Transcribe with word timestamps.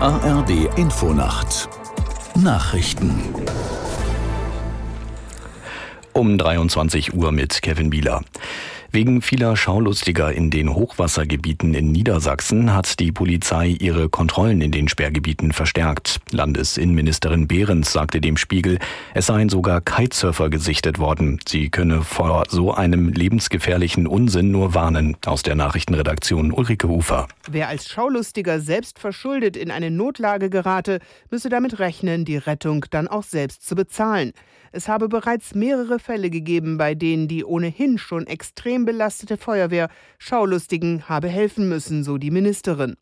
ARD 0.00 0.78
Infonacht 0.78 1.68
Nachrichten 2.36 3.34
um 6.12 6.38
23 6.38 7.14
Uhr 7.14 7.32
mit 7.32 7.60
Kevin 7.62 7.90
Bieler. 7.90 8.22
Wegen 8.90 9.20
vieler 9.20 9.54
Schaulustiger 9.54 10.32
in 10.32 10.48
den 10.48 10.74
Hochwassergebieten 10.74 11.74
in 11.74 11.92
Niedersachsen 11.92 12.72
hat 12.72 12.98
die 13.00 13.12
Polizei 13.12 13.68
ihre 13.68 14.08
Kontrollen 14.08 14.62
in 14.62 14.72
den 14.72 14.88
Sperrgebieten 14.88 15.52
verstärkt. 15.52 16.20
Landesinnenministerin 16.30 17.46
Behrens 17.46 17.92
sagte 17.92 18.22
dem 18.22 18.38
Spiegel, 18.38 18.78
es 19.12 19.26
seien 19.26 19.50
sogar 19.50 19.82
Kitesurfer 19.82 20.48
gesichtet 20.48 20.98
worden. 20.98 21.38
Sie 21.46 21.68
könne 21.68 22.00
vor 22.00 22.44
so 22.48 22.72
einem 22.72 23.10
lebensgefährlichen 23.10 24.06
Unsinn 24.06 24.50
nur 24.52 24.72
warnen. 24.72 25.18
Aus 25.26 25.42
der 25.42 25.54
Nachrichtenredaktion 25.54 26.50
Ulrike 26.50 26.88
Ufer. 26.88 27.28
Wer 27.46 27.68
als 27.68 27.90
Schaulustiger 27.90 28.58
selbst 28.58 28.98
verschuldet 28.98 29.58
in 29.58 29.70
eine 29.70 29.90
Notlage 29.90 30.48
gerate, 30.48 31.00
müsse 31.30 31.50
damit 31.50 31.78
rechnen, 31.78 32.24
die 32.24 32.38
Rettung 32.38 32.86
dann 32.88 33.06
auch 33.06 33.22
selbst 33.22 33.68
zu 33.68 33.74
bezahlen. 33.74 34.32
Es 34.70 34.86
habe 34.86 35.08
bereits 35.08 35.54
mehrere 35.54 35.98
Fälle 35.98 36.30
gegeben, 36.30 36.76
bei 36.76 36.94
denen 36.94 37.26
die 37.26 37.44
ohnehin 37.44 37.96
schon 37.96 38.26
extrem 38.26 38.77
belastete 38.84 39.36
Feuerwehr 39.36 39.88
Schaulustigen 40.18 41.08
habe 41.08 41.28
helfen 41.28 41.68
müssen, 41.68 42.04
so 42.04 42.18
die 42.18 42.30
Ministerin. 42.30 42.96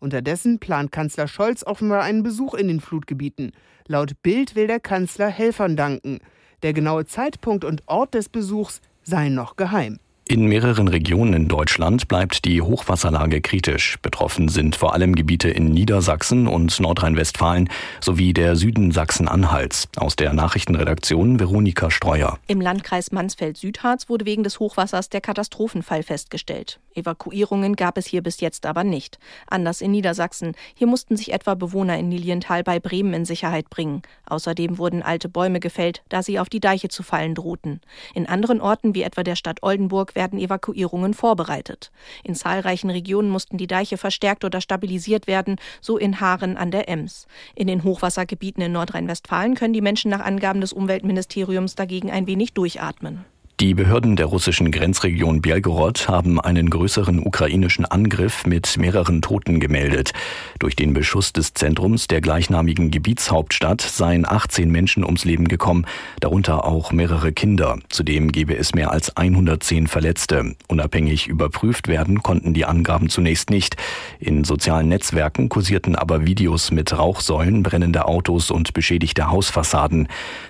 Unterdessen 0.00 0.58
plant 0.58 0.90
Kanzler 0.90 1.28
Scholz 1.28 1.62
offenbar 1.64 2.02
einen 2.02 2.22
Besuch 2.22 2.54
in 2.54 2.68
den 2.68 2.80
Flutgebieten. 2.80 3.52
Laut 3.86 4.20
Bild 4.22 4.56
will 4.56 4.66
der 4.66 4.80
Kanzler 4.80 5.28
Helfern 5.28 5.76
danken. 5.76 6.18
Der 6.62 6.72
genaue 6.72 7.06
Zeitpunkt 7.06 7.64
und 7.64 7.82
Ort 7.86 8.14
des 8.14 8.28
Besuchs 8.28 8.80
seien 9.02 9.34
noch 9.34 9.56
geheim. 9.56 9.98
In 10.32 10.46
mehreren 10.46 10.88
Regionen 10.88 11.34
in 11.34 11.48
Deutschland 11.48 12.08
bleibt 12.08 12.46
die 12.46 12.62
Hochwasserlage 12.62 13.42
kritisch. 13.42 13.98
Betroffen 14.00 14.48
sind 14.48 14.76
vor 14.76 14.94
allem 14.94 15.14
Gebiete 15.14 15.50
in 15.50 15.66
Niedersachsen 15.66 16.48
und 16.48 16.80
Nordrhein-Westfalen 16.80 17.68
sowie 18.00 18.32
der 18.32 18.56
Süden 18.56 18.92
Sachsen-Anhalts. 18.92 19.88
Aus 19.96 20.16
der 20.16 20.32
Nachrichtenredaktion 20.32 21.38
Veronika 21.38 21.90
Streuer. 21.90 22.38
Im 22.46 22.62
Landkreis 22.62 23.12
Mansfeld-Südharz 23.12 24.08
wurde 24.08 24.24
wegen 24.24 24.42
des 24.42 24.58
Hochwassers 24.58 25.10
der 25.10 25.20
Katastrophenfall 25.20 26.02
festgestellt. 26.02 26.80
Evakuierungen 26.94 27.76
gab 27.76 27.98
es 27.98 28.06
hier 28.06 28.22
bis 28.22 28.40
jetzt 28.40 28.66
aber 28.66 28.84
nicht. 28.84 29.18
Anders 29.46 29.80
in 29.80 29.90
Niedersachsen. 29.90 30.54
Hier 30.74 30.86
mussten 30.86 31.16
sich 31.16 31.32
etwa 31.32 31.54
Bewohner 31.54 31.98
in 31.98 32.10
Lilienthal 32.10 32.62
bei 32.62 32.80
Bremen 32.80 33.14
in 33.14 33.24
Sicherheit 33.24 33.70
bringen. 33.70 34.02
Außerdem 34.26 34.78
wurden 34.78 35.02
alte 35.02 35.28
Bäume 35.28 35.60
gefällt, 35.60 36.02
da 36.08 36.22
sie 36.22 36.38
auf 36.38 36.48
die 36.48 36.60
Deiche 36.60 36.88
zu 36.88 37.02
fallen 37.02 37.34
drohten. 37.34 37.80
In 38.14 38.26
anderen 38.26 38.60
Orten, 38.60 38.94
wie 38.94 39.02
etwa 39.02 39.22
der 39.22 39.36
Stadt 39.36 39.62
Oldenburg, 39.62 40.14
werden 40.14 40.38
Evakuierungen 40.38 41.14
vorbereitet. 41.14 41.90
In 42.24 42.34
zahlreichen 42.34 42.90
Regionen 42.90 43.30
mussten 43.30 43.58
die 43.58 43.66
Deiche 43.66 43.96
verstärkt 43.96 44.44
oder 44.44 44.60
stabilisiert 44.60 45.26
werden, 45.26 45.56
so 45.80 45.98
in 45.98 46.20
Haaren 46.20 46.56
an 46.56 46.70
der 46.70 46.88
Ems. 46.88 47.26
In 47.54 47.66
den 47.66 47.84
Hochwassergebieten 47.84 48.62
in 48.62 48.72
Nordrhein-Westfalen 48.72 49.54
können 49.54 49.74
die 49.74 49.80
Menschen 49.80 50.10
nach 50.10 50.20
Angaben 50.20 50.60
des 50.60 50.72
Umweltministeriums 50.72 51.74
dagegen 51.74 52.10
ein 52.10 52.26
wenig 52.26 52.52
durchatmen. 52.54 53.24
Die 53.62 53.74
Behörden 53.74 54.16
der 54.16 54.26
russischen 54.26 54.72
Grenzregion 54.72 55.40
Belgorod 55.40 56.08
haben 56.08 56.40
einen 56.40 56.68
größeren 56.68 57.24
ukrainischen 57.24 57.84
Angriff 57.84 58.44
mit 58.44 58.76
mehreren 58.76 59.22
Toten 59.22 59.60
gemeldet. 59.60 60.10
Durch 60.58 60.74
den 60.74 60.94
Beschuss 60.94 61.32
des 61.32 61.54
Zentrums 61.54 62.08
der 62.08 62.20
gleichnamigen 62.20 62.90
Gebietshauptstadt 62.90 63.80
seien 63.80 64.26
18 64.28 64.68
Menschen 64.68 65.04
ums 65.04 65.24
Leben 65.24 65.46
gekommen, 65.46 65.86
darunter 66.18 66.64
auch 66.64 66.90
mehrere 66.90 67.32
Kinder. 67.32 67.78
Zudem 67.88 68.32
gebe 68.32 68.56
es 68.56 68.74
mehr 68.74 68.90
als 68.90 69.16
110 69.16 69.86
Verletzte. 69.86 70.56
Unabhängig 70.66 71.28
überprüft 71.28 71.86
werden 71.86 72.20
konnten 72.24 72.54
die 72.54 72.64
Angaben 72.64 73.10
zunächst 73.10 73.50
nicht. 73.50 73.76
In 74.18 74.42
sozialen 74.42 74.88
Netzwerken 74.88 75.48
kursierten 75.48 75.94
aber 75.94 76.26
Videos 76.26 76.72
mit 76.72 76.98
Rauchsäulen, 76.98 77.62
brennende 77.62 78.06
Autos 78.06 78.50
und 78.50 78.72
beschädigte 78.72 79.30
Hausfassaden. 79.30 80.08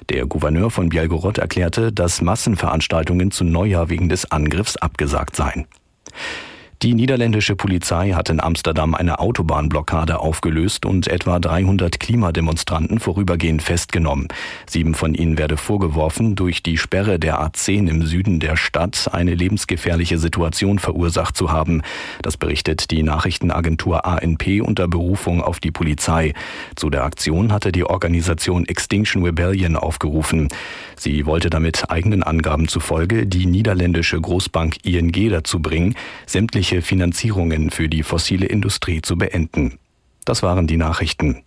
Der 0.08 0.24
Gouverneur 0.24 0.70
von 0.70 0.88
Belgorod 0.88 1.36
erklärte, 1.36 1.92
dass 1.92 2.22
Massenveranstaltungen 2.22 3.01
Veranstaltungen 3.02 3.32
zu 3.32 3.44
Neujahr 3.44 3.88
wegen 3.88 4.08
des 4.08 4.30
Angriffs 4.30 4.76
abgesagt 4.76 5.34
seien. 5.34 5.66
Die 6.82 6.94
niederländische 6.94 7.54
Polizei 7.54 8.10
hat 8.10 8.28
in 8.28 8.40
Amsterdam 8.40 8.96
eine 8.96 9.20
Autobahnblockade 9.20 10.18
aufgelöst 10.18 10.84
und 10.84 11.06
etwa 11.06 11.38
300 11.38 12.00
Klimademonstranten 12.00 12.98
vorübergehend 12.98 13.62
festgenommen. 13.62 14.26
Sieben 14.66 14.94
von 14.94 15.14
ihnen 15.14 15.38
werde 15.38 15.56
vorgeworfen, 15.56 16.34
durch 16.34 16.60
die 16.60 16.78
Sperre 16.78 17.20
der 17.20 17.40
A10 17.40 17.88
im 17.88 18.04
Süden 18.04 18.40
der 18.40 18.56
Stadt 18.56 19.10
eine 19.12 19.36
lebensgefährliche 19.36 20.18
Situation 20.18 20.80
verursacht 20.80 21.36
zu 21.36 21.52
haben. 21.52 21.82
Das 22.20 22.36
berichtet 22.36 22.90
die 22.90 23.04
Nachrichtenagentur 23.04 24.04
ANP 24.04 24.60
unter 24.60 24.88
Berufung 24.88 25.40
auf 25.40 25.60
die 25.60 25.70
Polizei. 25.70 26.34
Zu 26.74 26.90
der 26.90 27.04
Aktion 27.04 27.52
hatte 27.52 27.70
die 27.70 27.84
Organisation 27.84 28.66
Extinction 28.66 29.22
Rebellion 29.22 29.76
aufgerufen. 29.76 30.48
Sie 30.96 31.26
wollte 31.26 31.48
damit 31.48 31.90
eigenen 31.90 32.24
Angaben 32.24 32.66
zufolge 32.66 33.24
die 33.24 33.46
niederländische 33.46 34.20
Großbank 34.20 34.84
ING 34.84 35.30
dazu 35.30 35.60
bringen, 35.60 35.94
sämtliche 36.26 36.71
mögliche 36.72 36.82
Finanzierungen 36.82 37.70
für 37.70 37.88
die 37.88 38.02
fossile 38.02 38.46
Industrie 38.46 39.02
zu 39.02 39.16
beenden. 39.16 39.78
Das 40.24 40.42
waren 40.42 40.66
die 40.66 40.78
Nachrichten. 40.78 41.42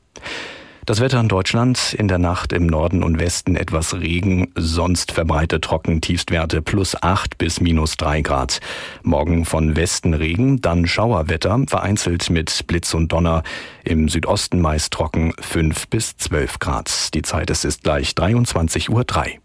Das 0.85 0.99
Wetter 0.99 1.19
in 1.19 1.29
Deutschland 1.29 1.95
in 1.97 2.07
der 2.07 2.19
Nacht 2.19 2.53
im 2.53 2.67
Norden 2.67 3.01
und 3.01 3.19
Westen 3.19 3.55
etwas 3.55 3.95
Regen, 3.95 4.51
sonst 4.55 5.11
verbreitet 5.11 5.63
trocken 5.63 5.99
Tiefstwerte 5.99 6.61
plus 6.61 6.95
8 7.01 7.39
bis 7.39 7.59
minus 7.59 7.97
3 7.97 8.21
Grad. 8.21 8.59
Morgen 9.01 9.45
von 9.45 9.75
Westen 9.75 10.13
Regen, 10.13 10.61
dann 10.61 10.85
Schauerwetter, 10.85 11.59
vereinzelt 11.67 12.29
mit 12.29 12.67
Blitz 12.67 12.93
und 12.93 13.11
Donner. 13.11 13.41
Im 13.83 14.09
Südosten 14.09 14.61
meist 14.61 14.93
trocken 14.93 15.33
5 15.39 15.87
bis 15.87 16.17
12 16.17 16.59
Grad. 16.59 17.15
Die 17.15 17.23
Zeit 17.23 17.49
es 17.49 17.65
ist 17.65 17.83
gleich 17.83 18.11
23.03 18.11 18.89
Uhr. 18.91 19.44